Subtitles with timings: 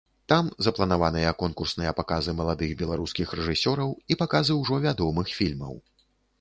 [0.31, 5.73] Там запланаваныя конкурсныя паказы маладых беларускіх рэжысёраў і паказы ўжо вядомых фільмаў.